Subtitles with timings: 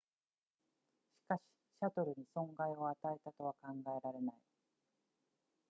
[1.13, 1.41] しかし
[1.79, 4.35] シャトルに損害を与えたとは考えられない